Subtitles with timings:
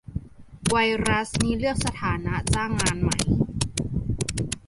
[0.69, 0.77] ไว
[1.07, 3.11] รัสนี่เลือกสถานะจ้างงานไหม